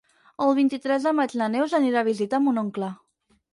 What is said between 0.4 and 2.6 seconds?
El vint-i-tres de maig na Neus anirà a visitar